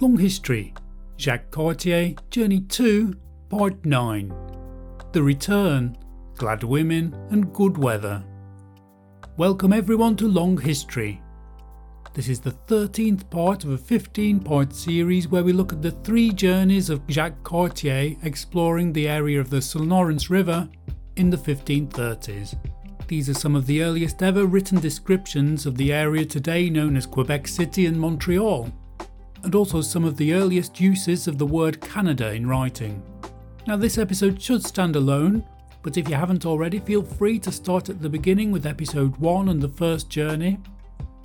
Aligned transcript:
Long 0.00 0.16
History 0.16 0.72
Jacques 1.18 1.50
Cartier 1.50 2.14
Journey 2.30 2.60
2 2.60 3.16
Part 3.48 3.84
9 3.84 4.32
The 5.10 5.20
Return 5.20 5.98
Glad 6.36 6.62
Women 6.62 7.16
and 7.30 7.52
Good 7.52 7.76
Weather. 7.76 8.22
Welcome 9.36 9.72
everyone 9.72 10.14
to 10.18 10.28
Long 10.28 10.56
History. 10.56 11.20
This 12.14 12.28
is 12.28 12.38
the 12.38 12.52
13th 12.68 13.28
part 13.28 13.64
of 13.64 13.70
a 13.70 13.76
15 13.76 14.38
part 14.38 14.72
series 14.72 15.26
where 15.26 15.42
we 15.42 15.52
look 15.52 15.72
at 15.72 15.82
the 15.82 15.90
three 15.90 16.30
journeys 16.30 16.90
of 16.90 17.02
Jacques 17.08 17.42
Cartier 17.42 18.14
exploring 18.22 18.92
the 18.92 19.08
area 19.08 19.40
of 19.40 19.50
the 19.50 19.60
St. 19.60 19.84
Lawrence 19.84 20.30
River 20.30 20.68
in 21.16 21.28
the 21.28 21.36
1530s. 21.36 22.56
These 23.08 23.28
are 23.30 23.34
some 23.34 23.56
of 23.56 23.66
the 23.66 23.82
earliest 23.82 24.22
ever 24.22 24.46
written 24.46 24.78
descriptions 24.78 25.66
of 25.66 25.76
the 25.76 25.92
area 25.92 26.24
today 26.24 26.70
known 26.70 26.96
as 26.96 27.04
Quebec 27.04 27.48
City 27.48 27.86
and 27.86 27.98
Montreal 27.98 28.72
and 29.42 29.54
also 29.54 29.80
some 29.80 30.04
of 30.04 30.16
the 30.16 30.32
earliest 30.32 30.80
uses 30.80 31.28
of 31.28 31.38
the 31.38 31.46
word 31.46 31.80
Canada 31.80 32.32
in 32.32 32.46
writing. 32.46 33.02
Now, 33.66 33.76
this 33.76 33.98
episode 33.98 34.40
should 34.40 34.64
stand 34.64 34.96
alone, 34.96 35.44
but 35.82 35.96
if 35.96 36.08
you 36.08 36.14
haven't 36.14 36.46
already, 36.46 36.78
feel 36.78 37.02
free 37.02 37.38
to 37.40 37.52
start 37.52 37.88
at 37.88 38.00
the 38.00 38.08
beginning 38.08 38.50
with 38.50 38.66
episode 38.66 39.16
1 39.18 39.48
and 39.48 39.60
the 39.60 39.68
first 39.68 40.08
journey. 40.08 40.58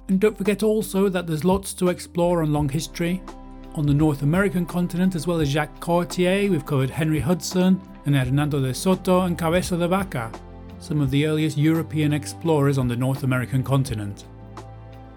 And 0.08 0.20
don't 0.20 0.38
forget 0.38 0.64
also 0.64 1.10
that 1.10 1.26
there's 1.26 1.46
lots 1.46 1.73
to 1.76 1.90
explore 1.90 2.42
on 2.42 2.54
long 2.54 2.70
history. 2.70 3.22
On 3.76 3.86
the 3.86 3.94
North 3.94 4.22
American 4.22 4.66
continent, 4.66 5.16
as 5.16 5.26
well 5.26 5.40
as 5.40 5.50
Jacques 5.50 5.80
Cartier, 5.80 6.50
we've 6.50 6.66
covered 6.66 6.90
Henry 6.90 7.20
Hudson 7.20 7.82
and 8.06 8.16
Hernando 8.16 8.62
de 8.62 8.73
Soto 8.73 9.22
and 9.22 9.38
Cabeza 9.38 9.78
de 9.78 9.88
Vaca, 9.88 10.32
some 10.80 11.02
of 11.02 11.09
the 11.09 11.26
earliest 11.26 11.58
European 11.58 12.14
explorers 12.14 12.78
on 12.78 12.88
the 12.88 12.95
North 12.95 13.23
American 13.23 13.64
continent. 13.64 14.26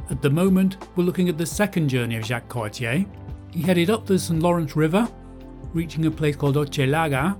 At 0.09 0.23
the 0.23 0.30
moment, 0.30 0.77
we're 0.95 1.02
looking 1.02 1.28
at 1.28 1.37
the 1.37 1.46
second 1.46 1.88
journey 1.88 2.16
of 2.16 2.24
Jacques 2.24 2.48
Cartier. 2.48 3.05
He 3.51 3.62
headed 3.62 3.91
up 3.91 4.06
the 4.06 4.19
St. 4.19 4.41
Lawrence 4.41 4.77
River, 4.77 5.09
reaching 5.72 6.06
a 6.06 6.11
place 6.11 6.36
called 6.36 6.55
Hochelaga, 6.55 7.36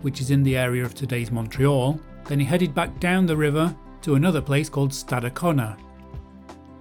which 0.00 0.20
is 0.20 0.32
in 0.32 0.42
the 0.42 0.56
area 0.56 0.84
of 0.84 0.94
today's 0.94 1.30
Montreal. 1.30 2.00
Then 2.24 2.40
he 2.40 2.46
headed 2.46 2.74
back 2.74 2.98
down 2.98 3.26
the 3.26 3.36
river 3.36 3.74
to 4.02 4.16
another 4.16 4.40
place 4.40 4.68
called 4.68 4.90
Stadacona. 4.90 5.78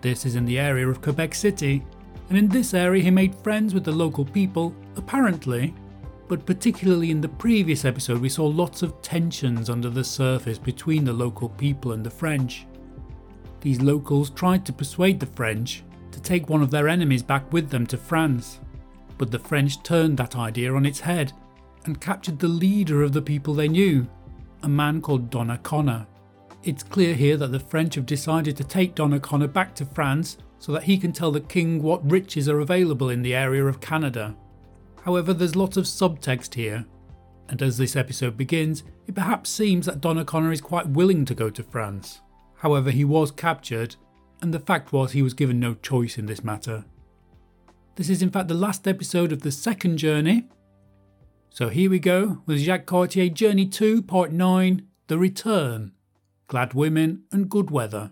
This 0.01 0.25
is 0.25 0.35
in 0.35 0.45
the 0.45 0.57
area 0.57 0.87
of 0.87 1.03
Quebec 1.03 1.35
City, 1.35 1.85
and 2.29 2.37
in 2.37 2.47
this 2.47 2.73
area 2.73 3.03
he 3.03 3.11
made 3.11 3.35
friends 3.35 3.75
with 3.75 3.83
the 3.83 3.91
local 3.91 4.25
people, 4.25 4.73
apparently, 4.95 5.75
but 6.27 6.43
particularly 6.47 7.11
in 7.11 7.21
the 7.21 7.29
previous 7.29 7.85
episode 7.85 8.19
we 8.19 8.29
saw 8.29 8.47
lots 8.47 8.81
of 8.81 8.99
tensions 9.03 9.69
under 9.69 9.91
the 9.91 10.03
surface 10.03 10.57
between 10.57 11.05
the 11.05 11.13
local 11.13 11.49
people 11.49 11.91
and 11.91 12.03
the 12.03 12.09
French. 12.09 12.65
These 13.61 13.81
locals 13.81 14.31
tried 14.31 14.65
to 14.65 14.73
persuade 14.73 15.19
the 15.19 15.27
French 15.27 15.83
to 16.11 16.21
take 16.21 16.49
one 16.49 16.61
of 16.61 16.71
their 16.71 16.89
enemies 16.89 17.23
back 17.23 17.51
with 17.53 17.69
them 17.69 17.87
to 17.87 17.97
France, 17.97 18.59
but 19.17 19.31
the 19.31 19.39
French 19.39 19.81
turned 19.83 20.17
that 20.17 20.35
idea 20.35 20.73
on 20.73 20.85
its 20.85 20.99
head 20.99 21.31
and 21.85 22.01
captured 22.01 22.39
the 22.39 22.47
leader 22.47 23.03
of 23.03 23.13
the 23.13 23.21
people 23.21 23.53
they 23.53 23.67
knew, 23.67 24.07
a 24.63 24.67
man 24.67 24.99
called 25.01 25.29
Donnacona. 25.29 26.07
It's 26.63 26.83
clear 26.83 27.15
here 27.15 27.37
that 27.37 27.51
the 27.51 27.59
French 27.59 27.95
have 27.95 28.05
decided 28.05 28.57
to 28.57 28.63
take 28.63 28.95
Donnacona 28.95 29.51
back 29.51 29.73
to 29.75 29.85
France 29.85 30.37
so 30.59 30.71
that 30.71 30.83
he 30.83 30.97
can 30.97 31.11
tell 31.11 31.31
the 31.31 31.39
king 31.39 31.81
what 31.81 32.09
riches 32.09 32.47
are 32.47 32.59
available 32.59 33.09
in 33.09 33.21
the 33.21 33.33
area 33.33 33.65
of 33.65 33.81
Canada. 33.81 34.35
However, 35.03 35.33
there's 35.33 35.55
lots 35.55 35.77
of 35.77 35.85
subtext 35.85 36.53
here, 36.53 36.85
and 37.49 37.61
as 37.61 37.77
this 37.77 37.95
episode 37.95 38.37
begins, 38.37 38.83
it 39.07 39.15
perhaps 39.15 39.49
seems 39.49 39.87
that 39.87 40.01
Donnacona 40.01 40.53
is 40.53 40.61
quite 40.61 40.87
willing 40.89 41.25
to 41.25 41.33
go 41.33 41.49
to 41.49 41.63
France. 41.63 42.21
However, 42.61 42.91
he 42.91 43.03
was 43.03 43.31
captured, 43.31 43.95
and 44.39 44.53
the 44.53 44.59
fact 44.59 44.93
was 44.93 45.13
he 45.13 45.23
was 45.23 45.33
given 45.33 45.59
no 45.59 45.73
choice 45.73 46.19
in 46.19 46.27
this 46.27 46.43
matter. 46.43 46.85
This 47.95 48.07
is 48.07 48.21
in 48.21 48.29
fact 48.29 48.49
the 48.49 48.53
last 48.53 48.87
episode 48.87 49.31
of 49.31 49.41
the 49.41 49.51
second 49.51 49.97
journey. 49.97 50.47
So 51.49 51.69
here 51.69 51.89
we 51.89 51.97
go 51.97 52.43
with 52.45 52.59
Jacques 52.59 52.85
Cartier 52.85 53.29
Journey 53.29 53.65
2, 53.65 54.03
Part 54.03 54.31
9 54.31 54.87
The 55.07 55.17
Return 55.17 55.93
Glad 56.45 56.75
Women 56.75 57.23
and 57.31 57.49
Good 57.49 57.71
Weather. 57.71 58.11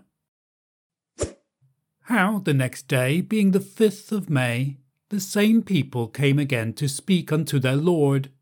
How, 2.02 2.40
the 2.40 2.52
next 2.52 2.88
day, 2.88 3.20
being 3.20 3.52
the 3.52 3.60
5th 3.60 4.10
of 4.10 4.28
May, 4.28 4.78
the 5.10 5.20
same 5.20 5.62
people 5.62 6.08
came 6.08 6.40
again 6.40 6.72
to 6.72 6.88
speak 6.88 7.30
unto 7.30 7.60
their 7.60 7.76
Lord, 7.76 8.32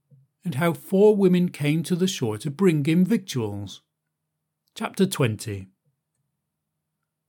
and 0.42 0.54
how 0.54 0.72
four 0.72 1.14
women 1.14 1.50
came 1.50 1.82
to 1.82 1.94
the 1.94 2.06
shore 2.06 2.38
to 2.38 2.50
bring 2.50 2.82
him 2.86 3.04
victuals. 3.04 3.82
Chapter 4.74 5.04
20 5.04 5.68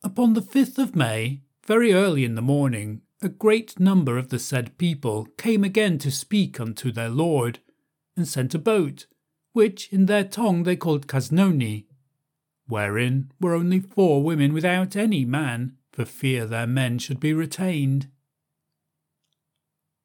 Upon 0.01 0.33
the 0.33 0.41
5th 0.41 0.77
of 0.77 0.95
May, 0.95 1.41
very 1.65 1.91
early 1.91 2.23
in 2.23 2.35
the 2.35 2.41
morning, 2.41 3.01
a 3.21 3.27
great 3.27 3.79
number 3.79 4.17
of 4.17 4.29
the 4.29 4.39
said 4.39 4.77
people 4.77 5.27
came 5.37 5.63
again 5.65 5.97
to 5.99 6.09
speak 6.09 6.57
unto 6.57 6.89
their 6.89 7.09
lord, 7.09 7.59
and 8.15 8.25
sent 8.25 8.55
a 8.55 8.59
boat, 8.59 9.07
which 9.51 9.91
in 9.91 10.05
their 10.05 10.23
tongue 10.23 10.63
they 10.63 10.77
called 10.77 11.07
Casnoni, 11.07 11.87
wherein 12.67 13.31
were 13.41 13.53
only 13.53 13.81
four 13.81 14.23
women 14.23 14.53
without 14.53 14.95
any 14.95 15.25
man, 15.25 15.75
for 15.91 16.05
fear 16.05 16.45
their 16.45 16.67
men 16.67 16.97
should 16.97 17.19
be 17.19 17.33
retained. 17.33 18.07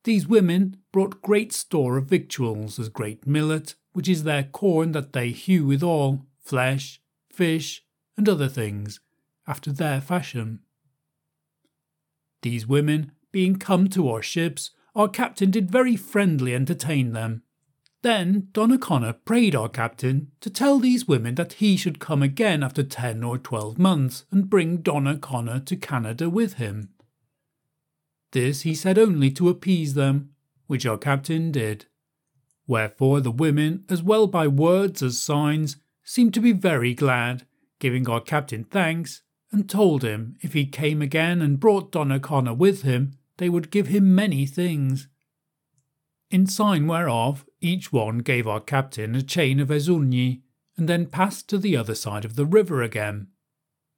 These 0.03 0.27
women 0.27 0.78
brought 0.93 1.22
great 1.22 1.53
store 1.53 1.97
of 1.97 2.06
victuals, 2.06 2.81
as 2.81 2.88
great 2.88 3.28
millet, 3.28 3.77
which 3.93 4.09
is 4.09 4.25
their 4.25 4.43
corn 4.43 4.91
that 4.93 5.12
they 5.12 5.31
hew 5.31 5.65
withal, 5.66 6.27
flesh, 6.41 7.00
fish, 7.31 7.84
and 8.16 8.28
other 8.28 8.49
things, 8.49 9.00
after 9.47 9.72
their 9.72 10.00
fashion. 10.00 10.60
These 12.43 12.66
women, 12.66 13.12
being 13.32 13.56
come 13.56 13.88
to 13.88 14.09
our 14.09 14.22
ships, 14.22 14.71
our 14.94 15.09
captain 15.09 15.50
did 15.50 15.71
very 15.71 15.97
friendly 15.97 16.55
entertain 16.55 17.12
them. 17.12 17.43
Then 18.03 18.49
Donnacona 18.53 19.16
prayed 19.25 19.54
our 19.54 19.69
captain 19.69 20.31
to 20.41 20.50
tell 20.50 20.78
these 20.78 21.09
women 21.09 21.37
that 21.37 21.54
he 21.54 21.77
should 21.77 21.99
come 21.99 22.22
again 22.22 22.62
after 22.62 22.83
ten 22.83 23.25
or 23.25 23.38
twelve 23.38 23.78
months 23.78 24.27
and 24.31 24.50
bring 24.50 24.83
Donnacona 24.83 25.65
to 25.65 25.75
Canada 25.75 26.28
with 26.28 26.54
him. 26.54 26.91
This 28.33 28.60
he 28.60 28.75
said 28.75 28.99
only 28.99 29.31
to 29.31 29.49
appease 29.49 29.94
them, 29.94 30.31
which 30.66 30.84
our 30.84 30.99
captain 30.99 31.50
did. 31.50 31.87
Wherefore 32.66 33.21
the 33.21 33.31
women, 33.31 33.84
as 33.88 34.03
well 34.03 34.27
by 34.27 34.49
words 34.49 35.03
as 35.03 35.19
signs, 35.19 35.77
seemed 36.03 36.34
to 36.34 36.41
be 36.41 36.53
very 36.53 36.94
glad, 36.94 37.47
giving 37.78 38.09
our 38.09 38.21
captain 38.21 38.65
thanks, 38.65 39.22
and 39.54 39.70
told 39.70 40.03
him 40.03 40.37
if 40.41 40.53
he 40.53 40.66
came 40.66 41.00
again 41.00 41.41
and 41.41 41.60
brought 41.60 41.92
Donnacona 41.92 42.56
with 42.56 42.82
him, 42.82 43.12
they 43.37 43.48
would 43.48 43.70
give 43.70 43.87
him 43.87 44.12
many 44.12 44.47
things. 44.47 45.06
In 46.28 46.48
sign 46.48 46.88
whereof, 46.88 47.47
each 47.60 47.92
one 47.92 48.19
gave 48.19 48.48
our 48.48 48.59
captain 48.59 49.15
a 49.15 49.22
chain 49.22 49.60
of 49.60 49.69
Esurgny, 49.69 50.42
and 50.76 50.88
then 50.88 51.06
passed 51.06 51.48
to 51.48 51.59
the 51.59 51.76
other 51.76 51.94
side 51.94 52.25
of 52.25 52.34
the 52.34 52.44
river 52.44 52.82
again, 52.82 53.28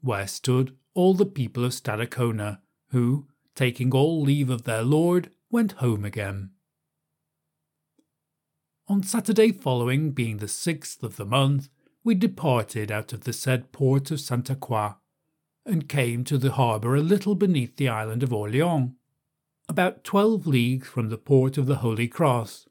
where 0.03 0.27
stood 0.27 0.77
all 0.93 1.15
the 1.15 1.25
people 1.25 1.65
of 1.65 1.73
Stadacona, 1.73 2.59
who, 2.91 3.27
taking 3.55 3.93
all 3.93 4.21
leave 4.21 4.51
of 4.51 4.65
their 4.65 4.83
lord, 4.83 5.31
went 5.51 5.73
home 5.73 6.05
again. 6.05 6.51
On 8.89 9.03
Saturday 9.03 9.53
following, 9.53 10.11
being 10.11 10.37
the 10.37 10.49
sixth 10.49 11.03
of 11.03 11.17
the 11.17 11.25
month, 11.25 11.71
we 12.05 12.15
departed 12.15 12.93
out 12.93 13.15
of 13.15 13.25
the 13.25 13.33
said 13.33 13.73
port 13.73 14.11
of 14.11 14.21
Santa 14.21 14.55
Croix, 14.55 14.93
and 15.67 15.89
came 15.89 16.25
to 16.25 16.39
the 16.39 16.53
harbour 16.53 16.95
a 16.95 17.01
little 17.01 17.35
beneath 17.35 17.77
the 17.77 17.89
island 17.89 18.23
of 18.23 18.33
Orleans, 18.33 18.93
about 19.69 20.05
twelve 20.05 20.47
leagues 20.47 20.87
from 20.87 21.09
the 21.09 21.19
port 21.19 21.59
of 21.59 21.67
the 21.67 21.77
Holy 21.77 22.09
Cross. 22.09 22.69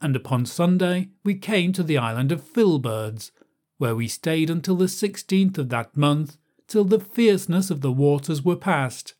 And 0.00 0.14
upon 0.14 0.44
Sunday 0.44 1.08
we 1.24 1.34
came 1.34 1.72
to 1.72 1.82
the 1.82 1.96
island 1.96 2.30
of 2.30 2.42
Filberds, 2.42 3.30
where 3.78 3.96
we 3.96 4.08
stayed 4.08 4.50
until 4.50 4.76
the 4.76 4.88
sixteenth 4.88 5.56
of 5.56 5.70
that 5.70 5.96
month, 5.96 6.36
till 6.68 6.84
the 6.84 7.00
fierceness 7.00 7.70
of 7.70 7.80
the 7.80 7.92
waters 7.92 8.44
were 8.44 8.56
past, 8.56 9.14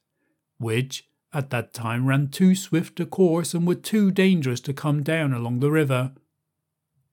which 0.59 1.09
at 1.33 1.51
that 1.51 1.73
time 1.73 2.07
ran 2.07 2.29
too 2.29 2.55
swift 2.55 3.01
a 3.01 3.07
course 3.07 3.55
and 3.55 3.67
were 3.67 3.75
too 3.75 4.11
dangerous 4.11 4.61
to 4.61 4.73
come 4.73 5.03
down 5.03 5.33
along 5.33 5.61
the 5.61 5.71
river. 5.71 6.13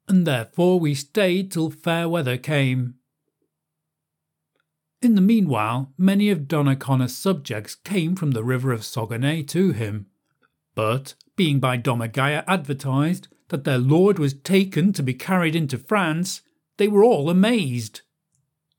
And 0.08 0.28
therefore 0.28 0.80
we 0.80 0.94
stayed 0.94 1.52
till 1.52 1.70
fair 1.70 2.10
weather 2.10 2.38
came. 2.38 2.96
In 5.04 5.16
the 5.16 5.22
meanwhile, 5.22 5.92
many 5.98 6.30
of 6.30 6.48
Donnacona's 6.48 7.14
subjects 7.14 7.76
came 7.76 8.16
from 8.16 8.32
the 8.32 8.44
river 8.44 8.72
of 8.72 8.86
Saguenay 8.86 9.44
to 9.48 9.74
him, 9.74 10.06
but 10.76 11.16
being 11.36 11.60
by 11.60 11.78
Domagaya 11.78 12.46
advertised 12.48 13.28
that 13.50 13.66
their 13.66 13.78
lord 13.78 14.18
was 14.18 14.34
taken 14.34 14.94
to 14.94 15.04
be 15.04 15.14
carried 15.14 15.58
into 15.58 15.78
France, 15.78 16.42
they 16.78 16.88
were 16.88 17.04
all 17.04 17.30
amazed. 17.30 18.00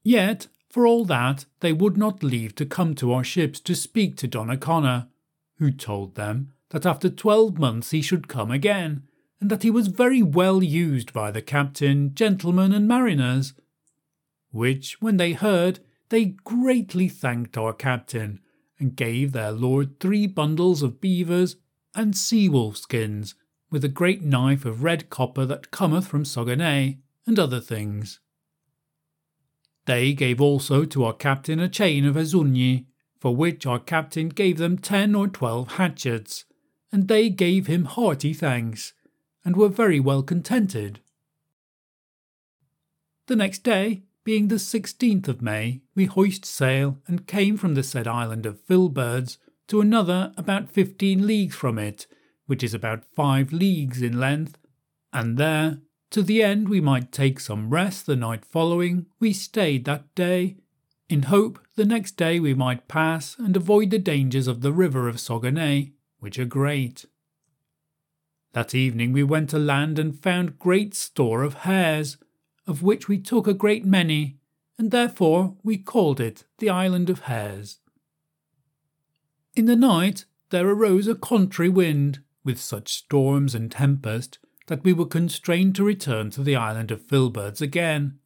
Yet, 0.03 0.47
for 0.71 0.87
all 0.87 1.05
that, 1.05 1.45
they 1.61 1.75
would 1.75 1.99
not 1.99 2.23
leave 2.23 2.55
to 2.55 2.65
come 2.65 2.95
to 2.95 3.13
our 3.13 3.23
ships 3.23 3.61
to 3.61 3.75
speak 3.75 4.17
to 4.17 4.27
Donnacona, 4.27 5.09
who 5.59 5.71
told 5.71 6.15
them 6.15 6.55
that 6.71 6.87
after 6.87 7.11
twelve 7.11 7.59
months 7.59 7.91
he 7.91 8.01
should 8.01 8.29
come 8.29 8.51
again, 8.51 9.03
and 9.43 9.51
that 9.51 9.63
he 9.63 9.71
was 9.71 9.89
very 9.89 10.23
well 10.23 10.63
used 10.63 11.13
by 11.13 11.31
the 11.31 11.43
captain, 11.43 12.15
gentlemen, 12.15 12.73
and 12.73 12.89
mariners. 12.89 13.53
Which, 14.53 15.03
when 15.03 15.19
they 15.19 15.35
heard, 15.35 15.81
they 16.15 16.27
greatly 16.27 17.09
thanked 17.09 17.59
our 17.59 17.73
captain, 17.73 18.39
and 18.79 18.95
gave 18.95 19.33
their 19.33 19.51
lord 19.51 19.99
three 19.99 20.29
bundles 20.29 20.81
of 20.81 21.01
beavers 21.01 21.57
and 21.93 22.17
sea 22.17 22.49
wolf 22.49 22.77
skins, 22.77 23.35
with 23.69 23.85
a 23.85 23.89
great 23.89 24.23
knife 24.23 24.65
of 24.65 24.85
red 24.85 25.11
copper 25.11 25.45
that 25.45 25.73
cometh 25.73 26.07
from 26.07 26.25
Saguenay, 26.25 26.99
and 27.27 27.37
other 27.37 27.59
things. 27.59 28.21
They 29.87 30.13
gave 30.13 30.41
also 30.41 30.85
to 30.85 31.03
our 31.03 31.13
captain 31.13 31.59
a 31.59 31.69
chain 31.69 32.05
of 32.05 32.15
Esurgny, 32.15 32.85
for 33.19 33.35
which 33.35 33.67
our 33.67 33.81
captain 33.81 34.29
gave 34.29 34.57
them 34.59 34.79
ten 34.79 35.17
or 35.17 35.27
twelve 35.27 35.73
hatchets, 35.73 36.45
and 36.93 37.09
they 37.09 37.29
gave 37.29 37.67
him 37.67 37.87
hearty 37.87 38.33
thanks, 38.33 38.93
and 39.45 39.57
were 39.57 39.69
very 39.69 39.99
well 39.99 40.23
contented. 40.23 41.01
The 43.27 43.35
next 43.35 43.65
day, 43.65 44.05
being 44.25 44.49
the 44.49 44.57
16th 44.57 45.29
of 45.29 45.43
May, 45.43 45.83
we 45.95 46.07
hoist 46.07 46.45
sail 46.45 46.99
and 47.07 47.27
came 47.27 47.57
from 47.57 47.75
the 47.75 47.83
said 47.83 48.09
island 48.09 48.47
of 48.47 48.59
Filberds 48.67 49.37
to 49.69 49.81
another 49.81 50.33
about 50.37 50.71
fifteen 50.71 51.27
leagues 51.27 51.55
from 51.55 51.79
it, 51.79 52.07
which 52.47 52.63
is 52.63 52.75
about 52.75 53.05
five 53.05 53.53
leagues 53.53 54.03
in 54.03 54.19
length, 54.19 54.59
and 55.13 55.37
there, 55.39 55.79
to 56.11 56.23
the 56.23 56.43
end 56.43 56.69
we 56.69 56.81
might 56.81 57.13
take 57.13 57.41
some 57.41 57.71
rest 57.71 58.07
the 58.07 58.17
night 58.17 58.45
following, 58.45 59.07
we 59.21 59.33
stayed 59.33 59.85
that 59.85 60.15
day, 60.15 60.57
in 61.09 61.25
hope 61.25 61.59
the 61.77 61.85
next 61.85 62.13
day 62.13 62.41
we 62.41 62.55
might 62.55 62.89
pass 62.89 63.37
and 63.39 63.57
avoid 63.57 63.91
the 63.91 63.99
dangers 63.99 64.47
of 64.47 64.61
the 64.61 64.73
river 64.73 65.09
of 65.09 65.21
Saguenay, 65.21 65.93
which 66.19 66.39
are 66.39 66.45
great. 66.45 67.05
That 68.53 68.75
evening 68.75 69.13
we 69.13 69.23
went 69.23 69.51
to 69.51 69.59
land 69.59 69.99
and 69.99 70.19
found 70.19 70.59
great 70.59 70.95
store 70.95 71.43
of 71.43 71.55
hares, 71.55 72.17
of 72.67 72.83
which 72.83 73.09
we 73.09 73.19
took 73.19 73.47
a 73.47 73.55
great 73.55 73.85
many, 73.85 74.39
and 74.79 74.91
therefore 74.91 75.57
we 75.63 75.77
called 75.77 76.21
it 76.21 76.45
the 76.59 76.71
Island 76.71 77.11
of 77.11 77.21
Hares. 77.21 77.79
In 79.55 79.67
the 79.67 79.77
night 79.77 80.25
there 80.51 80.69
arose 80.69 81.07
a 81.07 81.15
contrary 81.15 81.69
wind, 81.69 82.21
with 82.45 82.61
such 82.61 82.93
storms 82.93 83.55
and 83.55 83.71
tempest 83.71 84.39
that 84.67 84.85
we 84.85 84.93
were 84.93 85.07
constrained 85.07 85.75
to 85.77 85.85
return 85.85 86.31
to 86.31 86.43
the 86.43 86.57
island 86.57 86.91
of 86.91 87.03
Filberds 87.03 87.61
again, 87.61 88.19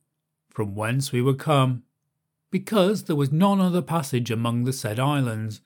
from 0.50 0.74
whence 0.74 1.12
we 1.12 1.22
were 1.22 1.34
come, 1.34 1.82
because 2.50 3.04
there 3.04 3.16
was 3.16 3.30
none 3.30 3.60
other 3.60 3.82
passage 3.82 4.30
among 4.30 4.64
the 4.64 4.72
said 4.72 4.98
islands, 4.98 5.60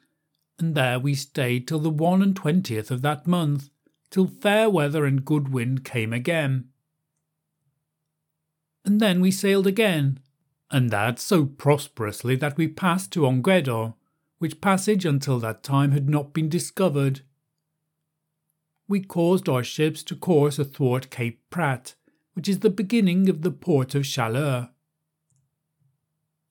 and 0.58 0.74
there 0.74 0.98
we 0.98 1.14
stayed 1.14 1.66
till 1.66 1.78
the 1.78 1.90
one 1.90 2.22
and 2.22 2.36
twentieth 2.36 2.90
of 2.90 3.02
that 3.02 3.26
month, 3.26 3.70
till 4.10 4.26
fair 4.26 4.68
weather 4.68 5.04
and 5.04 5.24
good 5.24 5.48
wind 5.52 5.84
came 5.84 6.12
again. 6.12 6.68
And 8.84 9.00
then 9.00 9.20
we 9.20 9.30
sailed 9.30 9.66
again, 9.66 10.18
and 10.70 10.90
that 10.90 11.18
so 11.18 11.44
prosperously 11.44 12.36
that 12.36 12.56
we 12.56 12.66
passed 12.66 13.12
to 13.12 13.26
Onguedo, 13.26 13.94
which 14.38 14.60
passage 14.60 15.04
until 15.04 15.38
that 15.38 15.62
time 15.62 15.92
had 15.92 16.08
not 16.08 16.32
been 16.32 16.48
discovered. 16.48 17.20
We 18.88 19.00
caused 19.00 19.48
our 19.48 19.62
ships 19.62 20.02
to 20.04 20.16
course 20.16 20.58
athwart 20.58 21.10
Cape 21.10 21.40
Prat, 21.48 21.94
which 22.34 22.48
is 22.48 22.58
the 22.58 22.70
beginning 22.70 23.28
of 23.28 23.42
the 23.42 23.50
port 23.50 23.94
of 23.94 24.04
Chaleur. 24.04 24.70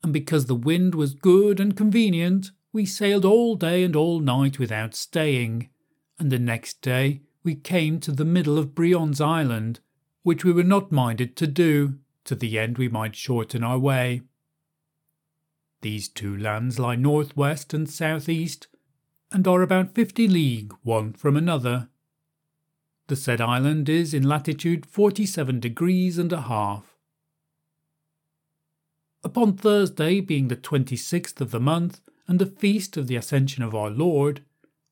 And 0.03 0.13
because 0.13 0.45
the 0.45 0.55
wind 0.55 0.95
was 0.95 1.13
good 1.13 1.59
and 1.59 1.75
convenient, 1.75 2.51
we 2.71 2.85
sailed 2.85 3.25
all 3.25 3.55
day 3.55 3.83
and 3.83 3.95
all 3.95 4.19
night 4.19 4.57
without 4.57 4.95
staying, 4.95 5.69
and 6.17 6.31
the 6.31 6.39
next 6.39 6.81
day 6.81 7.21
we 7.43 7.55
came 7.55 7.99
to 7.99 8.11
the 8.11 8.25
middle 8.25 8.57
of 8.57 8.73
Brion's 8.73 9.19
Island, 9.19 9.79
which 10.23 10.45
we 10.45 10.53
were 10.53 10.63
not 10.63 10.91
minded 10.91 11.35
to 11.35 11.47
do, 11.47 11.99
to 12.25 12.35
the 12.35 12.59
end 12.59 12.77
we 12.77 12.87
might 12.87 13.15
shorten 13.15 13.63
our 13.63 13.79
way. 13.79 14.21
These 15.81 16.09
two 16.09 16.37
lands 16.37 16.77
lie 16.77 16.95
northwest 16.95 17.73
and 17.73 17.89
southeast, 17.89 18.67
and 19.31 19.47
are 19.47 19.61
about 19.61 19.95
fifty 19.95 20.27
league 20.27 20.73
one 20.83 21.13
from 21.13 21.35
another. 21.35 21.89
The 23.07 23.15
said 23.15 23.41
island 23.41 23.89
is 23.89 24.13
in 24.13 24.23
latitude 24.23 24.85
forty-seven 24.85 25.59
degrees 25.59 26.17
and 26.17 26.31
a 26.31 26.41
half. 26.41 26.95
Upon 29.23 29.57
Thursday, 29.57 30.21
being 30.21 30.47
the 30.47 30.55
twenty-sixth 30.55 31.41
of 31.41 31.51
the 31.51 31.59
month, 31.59 32.01
and 32.27 32.39
the 32.39 32.45
feast 32.45 32.95
of 32.97 33.07
the 33.07 33.15
Ascension 33.15 33.63
of 33.63 33.75
our 33.75 33.89
Lord, 33.89 34.43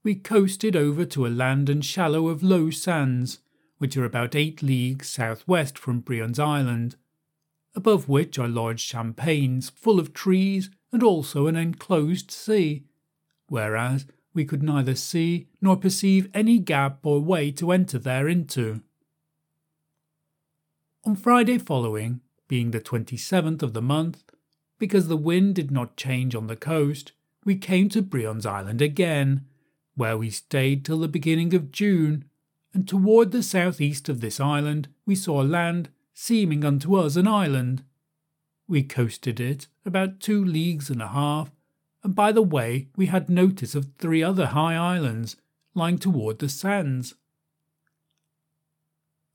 we 0.03 0.15
coasted 0.15 0.75
over 0.75 1.05
to 1.05 1.25
a 1.25 1.29
land 1.29 1.69
and 1.69 1.85
shallow 1.85 2.27
of 2.27 2.43
low 2.43 2.69
sands, 2.69 3.39
which 3.77 3.95
are 3.95 4.05
about 4.05 4.35
eight 4.35 4.61
leagues 4.63 5.09
southwest 5.09 5.77
from 5.77 5.99
Brion's 5.99 6.39
Island, 6.39 6.95
above 7.75 8.10
which 8.10 8.38
are 8.39 8.48
large 8.48 8.88
champaigns 8.88 9.69
full 9.69 10.00
of 10.00 10.13
trees 10.13 10.69
and 10.92 11.04
also 11.04 11.48
an 11.48 11.56
enclosed 11.56 12.31
sea, 12.31 12.83
whereas 13.48 14.06
we 14.33 14.45
could 14.45 14.63
neither 14.63 14.95
see 14.95 15.48
nor 15.62 15.75
perceive 15.75 16.30
any 16.33 16.60
gap 16.60 17.00
or 17.04 17.19
way 17.19 17.51
to 17.51 17.71
enter 17.71 18.00
thereinto. 18.00 18.81
On 21.06 21.16
Friday 21.16 21.57
following, 21.57 22.21
being 22.48 22.71
the 22.71 22.81
27th 22.81 23.62
of 23.62 23.74
the 23.74 23.81
month, 23.81 24.24
because 24.77 25.07
the 25.07 25.18
wind 25.18 25.56
did 25.56 25.72
not 25.72 25.98
change 25.98 26.36
on 26.36 26.48
the 26.48 26.56
coast, 26.56 27.13
we 27.45 27.56
came 27.56 27.89
to 27.89 28.01
Brion's 28.01 28.45
Island 28.45 28.81
again, 28.81 29.45
where 29.95 30.18
we 30.18 30.30
stayed 30.30 30.86
till 30.86 31.00
the 31.00 31.07
beginning 31.07 31.54
of 31.54 31.72
June, 31.72 32.25
and 32.74 32.88
toward 32.88 33.31
the 33.31 33.44
southeast 33.44 34.10
of 34.10 34.22
this 34.22 34.39
island 34.39 34.88
we 35.06 35.15
saw 35.15 35.38
land 35.39 35.89
seeming 36.21 36.66
unto 36.66 36.95
us 36.95 37.16
an 37.16 37.25
island, 37.25 37.81
we 38.68 38.83
coasted 38.83 39.39
it 39.39 39.68
about 39.86 40.19
two 40.19 40.44
leagues 40.44 40.89
and 40.89 41.01
a 41.01 41.07
half, 41.07 41.50
and 42.04 42.13
by 42.13 42.30
the 42.30 42.42
way 42.42 42.89
we 42.98 43.06
had 43.06 43.30
notice 43.30 43.74
of 43.74 43.88
three 43.98 44.21
other 44.21 44.48
high 44.48 44.75
islands 44.75 45.38
lying 45.74 45.98
toward 45.98 46.38
the 46.39 46.50
sands. 46.50 47.16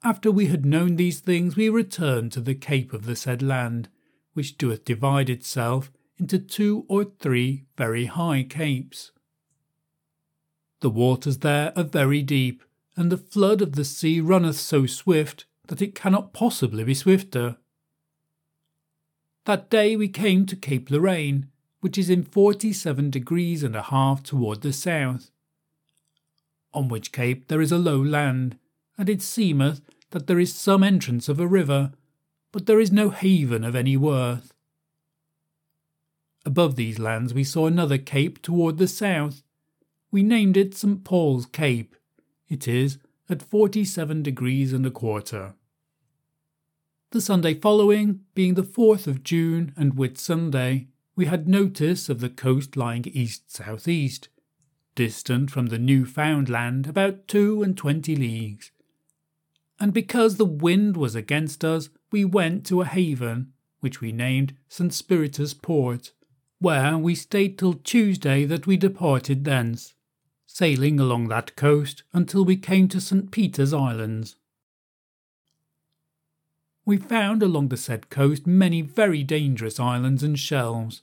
After 0.02 0.30
we 0.30 0.48
had 0.48 0.66
known 0.66 0.96
these 0.96 1.20
things, 1.20 1.56
we 1.56 1.70
returned 1.70 2.32
to 2.32 2.42
the 2.42 2.54
cape 2.54 2.92
of 2.92 3.06
the 3.06 3.16
said 3.16 3.40
land, 3.40 3.88
which 4.34 4.58
doeth 4.58 4.84
divide 4.84 5.30
itself 5.30 5.90
into 6.18 6.38
two 6.38 6.84
or 6.86 7.04
three 7.04 7.64
very 7.78 8.04
high 8.04 8.42
capes. 8.42 9.10
The 10.80 10.90
waters 10.90 11.38
there 11.38 11.72
are 11.74 11.84
very 11.84 12.20
deep, 12.20 12.62
and 12.94 13.10
the 13.10 13.16
flood 13.16 13.62
of 13.62 13.72
the 13.72 13.86
sea 13.86 14.20
runneth 14.20 14.60
so 14.60 14.84
swift 14.84 15.46
that 15.68 15.82
it 15.82 15.94
cannot 15.94 16.32
possibly 16.32 16.84
be 16.84 16.94
swifter. 16.94 17.56
That 19.44 19.70
day 19.70 19.96
we 19.96 20.08
came 20.08 20.46
to 20.46 20.56
Cape 20.56 20.90
Lorraine, 20.90 21.48
which 21.80 21.98
is 21.98 22.08
in 22.08 22.22
forty-seven 22.22 23.10
degrees 23.10 23.62
and 23.62 23.76
a 23.76 23.82
half 23.82 24.22
toward 24.22 24.62
the 24.62 24.72
south. 24.72 25.30
On 26.72 26.88
which 26.88 27.12
cape 27.12 27.48
there 27.48 27.60
is 27.60 27.70
a 27.70 27.78
low 27.78 28.02
land, 28.02 28.58
and 28.96 29.08
it 29.08 29.22
seemeth 29.22 29.82
that 30.10 30.26
there 30.26 30.40
is 30.40 30.54
some 30.54 30.82
entrance 30.82 31.28
of 31.28 31.38
a 31.38 31.46
river, 31.46 31.92
but 32.52 32.66
there 32.66 32.80
is 32.80 32.90
no 32.90 33.10
haven 33.10 33.64
of 33.64 33.76
any 33.76 33.96
worth. 33.96 34.54
Above 36.46 36.76
these 36.76 36.98
lands 36.98 37.34
we 37.34 37.44
saw 37.44 37.66
another 37.66 37.98
cape 37.98 38.40
toward 38.40 38.78
the 38.78 38.88
south. 38.88 39.42
We 40.10 40.22
named 40.22 40.56
it 40.56 40.74
St. 40.74 41.02
Paul's 41.04 41.46
Cape. 41.46 41.96
It 42.48 42.68
is 42.68 42.98
at 43.28 43.42
forty-seven 43.42 44.22
degrees 44.22 44.72
and 44.72 44.84
a 44.84 44.90
quarter. 44.90 45.54
The 47.10 47.20
Sunday 47.20 47.54
following, 47.54 48.20
being 48.34 48.54
the 48.54 48.62
4th 48.62 49.06
of 49.06 49.22
June 49.22 49.72
and 49.76 49.96
Whit 49.96 50.18
Sunday, 50.18 50.88
we 51.14 51.26
had 51.26 51.46
notice 51.46 52.08
of 52.08 52.20
the 52.20 52.28
coast 52.28 52.76
lying 52.76 53.04
east 53.06 53.52
southeast, 53.54 54.28
distant 54.96 55.50
from 55.50 55.66
the 55.66 55.78
Newfoundland 55.78 56.88
about 56.88 57.28
two 57.28 57.62
and 57.62 57.76
twenty 57.76 58.16
leagues. 58.16 58.72
And 59.78 59.92
because 59.92 60.36
the 60.36 60.44
wind 60.44 60.96
was 60.96 61.14
against 61.14 61.64
us, 61.64 61.88
we 62.10 62.24
went 62.24 62.66
to 62.66 62.80
a 62.80 62.84
haven, 62.86 63.52
which 63.80 64.00
we 64.00 64.12
named 64.12 64.56
St. 64.68 64.92
Spiritus 64.92 65.54
Port, 65.54 66.12
where 66.58 66.96
we 66.98 67.14
stayed 67.14 67.58
till 67.58 67.74
Tuesday 67.74 68.44
that 68.44 68.66
we 68.66 68.76
departed 68.76 69.44
thence, 69.44 69.93
sailing 70.54 70.98
along 70.98 71.28
that 71.28 71.56
coast 71.56 72.02
until 72.12 72.44
we 72.44 72.56
came 72.56 72.88
to 72.88 73.00
St. 73.00 73.30
Peter's 73.30 73.74
Islands 73.74 74.36
we 76.86 76.96
found 76.98 77.42
along 77.42 77.68
the 77.68 77.76
said 77.76 78.10
coast 78.10 78.46
many 78.46 78.82
very 78.82 79.22
dangerous 79.22 79.80
islands 79.80 80.22
and 80.22 80.38
shelves, 80.38 81.02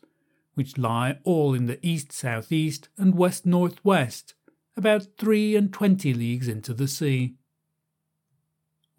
which 0.54 0.78
lie 0.78 1.18
all 1.24 1.54
in 1.54 1.66
the 1.66 1.80
east 1.86 2.12
southeast 2.12 2.90
and 2.98 3.16
west 3.16 3.46
northwest, 3.46 4.36
about 4.78 5.08
three 5.18 5.56
and 5.56 5.74
twenty 5.74 6.14
leagues 6.14 6.48
into 6.48 6.74
the 6.74 6.88
sea. 6.88 7.36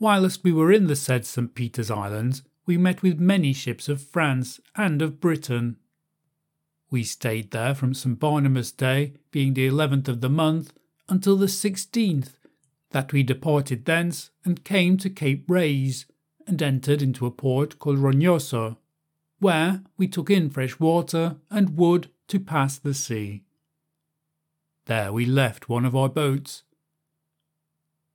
Whilst 0.01 0.43
we 0.43 0.53
were 0.53 0.73
in 0.73 0.89
the 0.89 0.97
said 0.97 1.25
St. 1.25 1.55
Peter's 1.55 1.91
Islands, 1.91 2.43
we 2.67 2.77
met 2.77 3.03
with 3.03 3.21
many 3.21 3.53
ships 3.53 3.89
of 3.89 4.03
France 4.03 4.61
and 4.75 5.01
of 5.01 5.21
Britain. 5.21 5.77
We 6.93 7.05
stayed 7.05 7.53
there 7.53 7.75
from 7.75 7.95
St. 7.95 8.21
Barnabas 8.21 8.71
Day, 8.71 9.15
being 9.31 9.55
the 9.55 9.67
eleventh 9.67 10.09
of 10.09 10.21
the 10.21 10.29
month, 10.29 10.75
until 11.09 11.37
the 11.37 11.49
sixteenth, 11.49 12.37
that 12.91 13.15
we 13.15 13.23
departed 13.23 13.87
thence 13.87 14.31
and 14.45 14.63
came 14.63 14.99
to 14.99 15.09
Cape 15.09 15.47
Rays, 15.49 16.05
and 16.47 16.61
entered 16.61 17.01
into 17.01 17.25
a 17.25 17.31
port 17.31 17.79
called 17.79 17.97
Rognoso, 17.97 18.77
where 19.39 19.81
we 19.97 20.07
took 20.07 20.29
in 20.29 20.51
fresh 20.51 20.79
water 20.79 21.37
and 21.51 21.79
wood 21.79 22.11
to 22.29 22.39
pass 22.39 22.77
the 22.77 22.93
sea. 22.93 23.43
There 24.85 25.15
we 25.15 25.25
left 25.25 25.71
one 25.71 25.87
of 25.87 25.97
our 25.97 26.11
boats. 26.11 26.63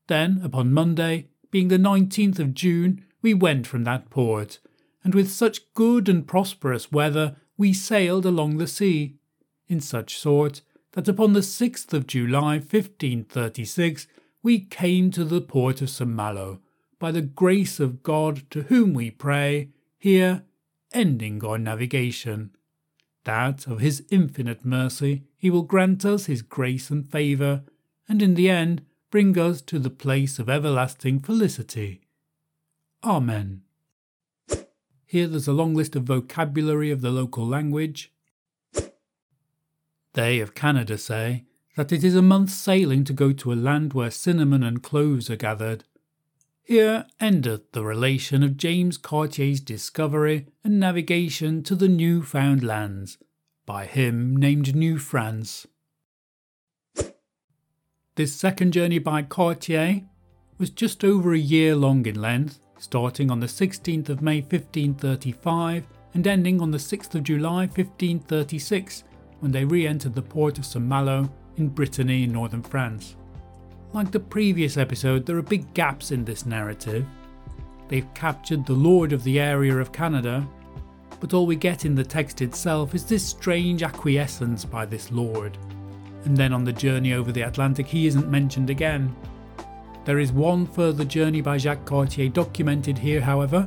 Then, 0.06 0.40
upon 0.44 0.72
Monday, 0.72 1.30
being 1.50 1.70
the 1.70 1.80
19th 1.80 2.38
of 2.38 2.54
June, 2.54 3.04
we 3.24 3.34
went 3.34 3.66
from 3.66 3.86
that 3.86 4.12
port, 4.12 4.60
and 5.04 5.16
with 5.16 5.32
such 5.32 5.74
good 5.74 6.08
and 6.08 6.28
prosperous 6.28 6.92
weather 6.92 7.38
we 7.58 7.74
sailed 7.74 8.26
along 8.26 8.58
the 8.58 8.68
sea, 8.68 9.16
in 9.68 9.82
such 9.82 10.18
sort 10.18 10.62
that 10.92 11.08
upon 11.08 11.34
the 11.34 11.42
6th 11.42 11.94
of 11.94 12.08
July 12.08 12.56
1536 12.58 14.08
we 14.42 14.60
came 14.60 15.12
to 15.12 15.26
the 15.26 15.42
port 15.42 15.82
of 15.82 15.90
St 15.90 16.10
Malo, 16.10 16.60
by 17.00 17.12
the 17.12 17.22
grace 17.22 17.80
of 17.80 18.02
God 18.02 18.50
to 18.50 18.64
whom 18.64 18.94
we 18.94 19.12
pray, 19.12 19.70
here 19.98 20.44
ending 20.94 21.44
our 21.44 21.58
navigation. 21.58 22.52
That 23.26 23.68
of 23.68 23.80
his 23.80 24.06
infinite 24.10 24.64
mercy 24.64 25.24
he 25.38 25.50
will 25.50 25.64
grant 25.64 26.06
us 26.06 26.26
his 26.26 26.42
grace 26.42 26.90
and 26.90 27.06
favour, 27.08 27.64
and 28.08 28.22
in 28.22 28.36
the 28.36 28.50
end 28.50 28.84
bring 29.12 29.38
us 29.38 29.62
to 29.64 29.80
the 29.80 29.90
place 29.90 30.40
of 30.40 30.50
everlasting 30.50 31.20
felicity. 31.20 32.02
Amen. 33.04 33.64
Here 35.10 35.26
there's 35.26 35.48
a 35.48 35.54
long 35.54 35.74
list 35.74 35.96
of 35.96 36.04
vocabulary 36.04 36.92
of 36.92 37.00
the 37.00 37.12
local 37.12 37.48
language. 37.48 38.12
They 40.12 40.42
of 40.42 40.54
Canada 40.54 40.98
say 40.98 41.46
that 41.78 41.94
it 41.94 42.04
is 42.04 42.14
a 42.14 42.22
month's 42.22 42.54
sailing 42.54 43.06
to 43.06 43.14
go 43.14 43.32
to 43.32 43.54
a 43.54 43.56
land 43.56 43.94
where 43.94 44.12
cinnamon 44.12 44.64
and 44.64 44.84
cloves 44.84 45.30
are 45.30 45.38
gathered. 45.38 45.86
Here 46.62 47.06
endeth 47.22 47.72
the 47.72 47.86
relation 47.86 48.44
of 48.44 48.58
James 48.58 48.98
Cartier's 48.98 49.62
discovery 49.62 50.48
and 50.62 50.78
navigation 50.78 51.64
to 51.64 51.76
the 51.76 51.88
new 51.88 52.22
found 52.22 52.62
lands, 52.62 53.18
by 53.66 53.86
him 53.86 54.36
named 54.36 54.76
New 54.76 54.98
France. 54.98 55.68
This 58.16 58.36
second 58.36 58.74
journey 58.74 59.00
by 59.00 59.22
Cartier 59.22 60.02
was 60.58 60.70
just 60.70 61.06
over 61.06 61.34
a 61.34 61.40
year 61.40 61.76
long 61.76 62.06
in 62.06 62.20
length, 62.20 62.60
starting 62.80 63.32
on 63.32 63.40
the 63.40 63.48
16th 63.48 64.10
of 64.10 64.22
May 64.22 64.42
1535 64.42 65.86
and 66.14 66.28
ending 66.28 66.62
on 66.62 66.72
the 66.72 66.78
6th 66.78 67.16
of 67.16 67.24
July 67.24 67.62
1536 67.62 69.04
when 69.40 69.52
they 69.52 69.66
re 69.66 69.88
entered 69.88 70.16
the 70.16 70.22
port 70.22 70.58
of 70.58 70.66
St 70.66 70.84
Malo 70.84 71.30
in 71.58 71.70
Brittany 71.70 72.24
in 72.24 72.32
northern 72.32 72.64
France. 72.64 73.16
Like 73.94 74.12
the 74.12 74.20
previous 74.20 74.78
episode, 74.78 75.26
there 75.26 75.38
are 75.38 75.44
big 75.44 75.74
gaps 75.74 76.12
in 76.12 76.26
this 76.26 76.46
narrative. 76.46 77.06
They've 77.88 78.14
captured 78.14 78.66
the 78.66 78.74
lord 78.74 79.14
of 79.14 79.24
the 79.24 79.40
area 79.40 79.78
of 79.78 79.92
Canada, 79.92 80.48
but 81.20 81.34
all 81.34 81.46
we 81.46 81.56
get 81.56 81.86
in 81.86 81.96
the 81.96 82.04
text 82.04 82.42
itself 82.42 82.94
is 82.94 83.06
this 83.06 83.26
strange 83.26 83.84
acquiescence 83.84 84.66
by 84.66 84.86
this 84.86 85.12
lord 85.12 85.58
and 86.28 86.36
then 86.36 86.52
on 86.52 86.66
the 86.66 86.74
journey 86.74 87.14
over 87.14 87.32
the 87.32 87.42
Atlantic 87.42 87.88
he 87.88 88.06
isn't 88.06 88.30
mentioned 88.30 88.70
again. 88.70 89.16
There 90.08 90.20
is 90.20 90.32
one 90.32 90.66
further 90.66 91.04
journey 91.04 91.42
by 91.42 91.58
Jacques 91.58 91.84
Cartier 91.84 92.30
documented 92.30 92.98
here, 92.98 93.20
however, 93.20 93.64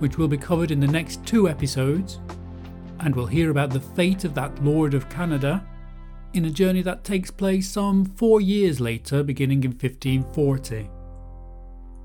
which 0.00 0.18
will 0.18 0.28
be 0.28 0.36
covered 0.36 0.70
in 0.70 0.80
the 0.80 0.86
next 0.86 1.24
two 1.24 1.48
episodes, 1.48 2.20
and 3.00 3.16
we'll 3.16 3.24
hear 3.24 3.50
about 3.50 3.70
the 3.70 3.80
fate 3.80 4.24
of 4.24 4.34
that 4.34 4.62
Lord 4.62 4.92
of 4.92 5.08
Canada 5.08 5.66
in 6.34 6.44
a 6.44 6.50
journey 6.50 6.82
that 6.82 7.04
takes 7.04 7.30
place 7.30 7.70
some 7.70 8.04
four 8.04 8.42
years 8.42 8.80
later, 8.80 9.22
beginning 9.22 9.64
in 9.64 9.70
1540. 9.70 10.90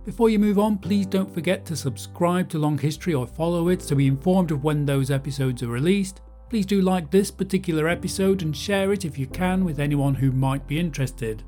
Before 0.06 0.30
you 0.30 0.40
move 0.40 0.60
on, 0.60 0.78
please 0.78 1.06
don't 1.06 1.34
forget 1.34 1.66
to 1.66 1.76
subscribe 1.76 2.48
to 2.52 2.60
Long 2.60 2.78
History 2.78 3.14
or 3.14 3.28
follow 3.28 3.68
it 3.68 3.82
to 3.82 3.98
be 3.98 4.08
informed 4.08 4.52
of 4.52 4.64
when 4.64 4.86
those 4.86 5.12
episodes 5.12 5.62
are 5.62 5.68
released, 5.68 6.22
Please 6.50 6.66
do 6.66 6.82
like 6.82 7.12
this 7.12 7.30
particular 7.30 7.90
episode 7.90 8.42
and 8.42 8.56
share 8.56 8.94
it 8.94 9.04
if 9.04 9.18
you 9.18 9.28
can 9.28 9.66
with 9.66 9.82
anyone 9.82 10.16
who 10.16 10.32
might 10.32 10.66
be 10.66 10.80
interested. 10.80 11.44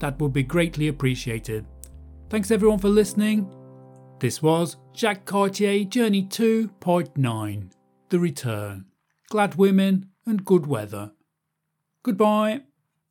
That 0.00 0.18
would 0.20 0.32
be 0.32 0.42
greatly 0.42 0.88
appreciated. 0.88 1.66
Thanks 2.28 2.50
everyone 2.50 2.78
for 2.78 2.88
listening. 2.88 3.48
This 4.18 4.42
was 4.42 4.76
Jacques 4.94 5.24
Cartier 5.24 5.84
Journey 5.84 6.22
2, 6.24 6.68
Part 6.80 7.16
9 7.16 7.70
The 8.08 8.18
Return. 8.18 8.86
Glad 9.30 9.54
women 9.54 10.10
and 10.26 10.44
good 10.44 10.66
weather. 10.66 11.12
Goodbye. 12.02 12.62